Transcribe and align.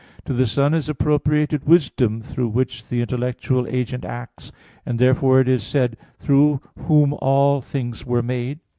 To 0.25 0.33
the 0.33 0.47
Son 0.47 0.73
is 0.73 0.89
appropriated 0.89 1.67
wisdom, 1.67 2.23
through 2.23 2.47
which 2.47 2.87
the 2.89 3.01
intellectual 3.01 3.67
agent 3.67 4.03
acts; 4.03 4.51
and 4.83 4.97
therefore 4.97 5.39
it 5.41 5.47
is 5.47 5.61
said: 5.61 5.95
"Through 6.17 6.59
Whom 6.87 7.13
all 7.21 7.61
things 7.61 8.03
were 8.03 8.23
made." 8.23 8.61